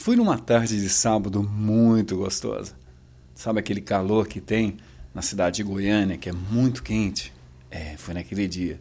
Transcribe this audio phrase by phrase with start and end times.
[0.00, 2.72] Fui numa tarde de sábado muito gostosa.
[3.34, 4.76] Sabe aquele calor que tem
[5.12, 7.34] na cidade de Goiânia, que é muito quente?
[7.68, 8.78] É, foi naquele dia.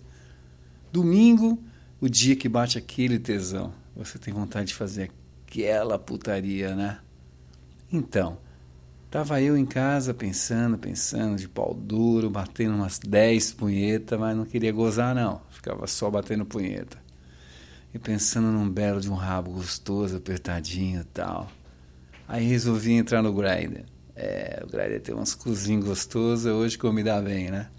[0.93, 1.59] Domingo,
[1.99, 3.73] o dia que bate aquele tesão.
[3.95, 5.09] Você tem vontade de fazer
[5.47, 6.99] aquela putaria, né?
[7.91, 8.37] Então,
[9.09, 14.45] tava eu em casa pensando, pensando, de pau duro, batendo umas 10 punhetas, mas não
[14.45, 15.41] queria gozar, não.
[15.49, 17.06] Ficava só batendo punheta.
[17.97, 21.49] E pensando num belo de um rabo gostoso, apertadinho e tal.
[22.27, 23.85] Aí resolvi entrar no Grindr.
[24.15, 27.69] É, o Grindr tem uns cozinhos gostosos, hoje que eu me dá bem, né?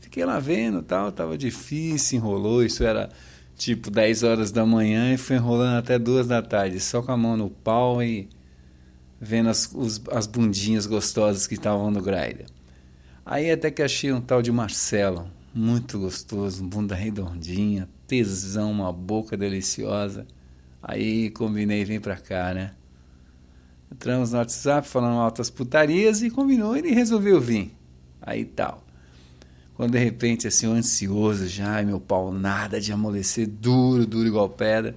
[0.00, 3.08] Fiquei lá vendo tal, tava difícil, enrolou, isso era
[3.54, 7.16] tipo 10 horas da manhã e foi enrolando até 2 da tarde, só com a
[7.16, 8.28] mão no pau e
[9.20, 12.46] vendo as, os, as bundinhas gostosas que estavam no Grindr.
[13.24, 19.36] Aí até que achei um tal de Marcelo, muito gostoso, bunda redondinha, tesão, uma boca
[19.36, 20.24] deliciosa.
[20.80, 22.74] Aí combinei vem pra cá, né?
[23.90, 27.74] Entramos no WhatsApp falando altas putarias e combinou, ele resolveu vir.
[28.22, 28.84] Aí tal.
[29.74, 34.48] Quando de repente, assim, eu ansioso já, meu pau nada de amolecer, duro, duro igual
[34.48, 34.94] pedra,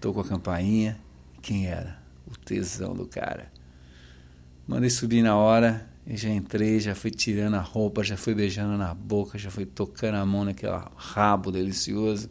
[0.00, 0.98] tô com a campainha.
[1.40, 1.96] Quem era?
[2.26, 3.52] O tesão do cara.
[4.66, 8.76] Mandei subir na hora, e já entrei, já fui tirando a roupa, já fui beijando
[8.76, 12.28] na boca, já fui tocando a mão naquele rabo delicioso.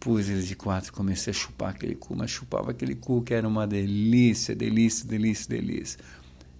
[0.00, 3.46] Pus ele de quatro, comecei a chupar aquele cu, mas chupava aquele cu que era
[3.46, 6.00] uma delícia, delícia, delícia, delícia.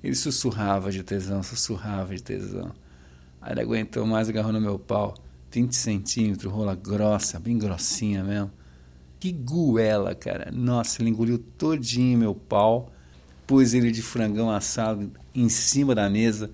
[0.03, 2.73] Ele sussurrava de tesão, sussurrava de tesão.
[3.41, 5.15] Aí ele aguentou mais, agarrou no meu pau,
[5.51, 8.51] 20 centímetros, rola grossa, bem grossinha mesmo.
[9.21, 10.51] Que goela, cara.
[10.53, 12.93] Nossa, ele engoliu todinho meu pau,
[13.47, 16.51] pus ele de frangão assado em cima da mesa,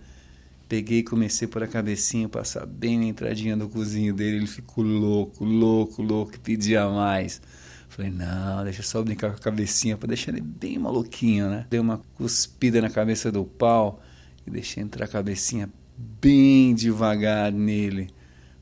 [0.69, 4.37] peguei e comecei por a cabecinha, passar bem na entradinha do cozinho dele.
[4.37, 7.41] Ele ficou louco, louco, louco, pedia mais.
[7.89, 11.67] Falei, não, deixa só brincar com a cabecinha para deixar ele bem maluquinho, né?
[11.69, 14.01] Dei uma cuspida na cabeça do pau
[14.47, 15.69] e deixei entrar a cabecinha
[16.21, 18.09] bem devagar nele.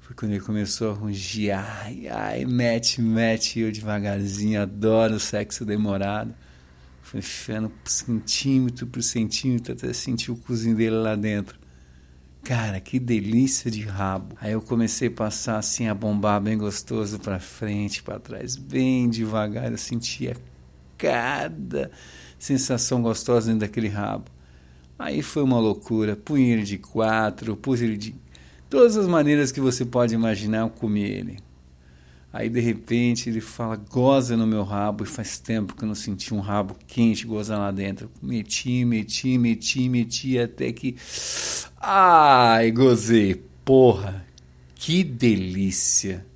[0.00, 6.34] Foi quando ele começou a rugir, ai, ai, mete, mete, eu devagarzinho, adoro sexo demorado.
[7.08, 11.58] Fui enfiando centímetro por centímetro até sentir o cozinho dele lá dentro.
[12.44, 14.36] Cara, que delícia de rabo.
[14.38, 19.08] Aí eu comecei a passar assim, a bombar bem gostoso para frente, para trás, bem
[19.08, 19.72] devagar.
[19.72, 20.36] Eu sentia
[20.98, 21.91] cada
[22.38, 24.30] sensação gostosa dentro daquele rabo.
[24.98, 26.14] Aí foi uma loucura.
[26.14, 28.14] Punha ele de quatro, pus ele de.
[28.69, 31.38] Todas as maneiras que você pode imaginar, eu comi ele.
[32.33, 35.94] Aí de repente ele fala, goza no meu rabo, e faz tempo que eu não
[35.94, 38.11] senti um rabo quente gozar lá dentro.
[38.22, 40.97] Meti, meti, meti, meti, até que.
[41.81, 43.43] Ai, gozei.
[43.65, 44.27] Porra,
[44.75, 46.27] que delícia.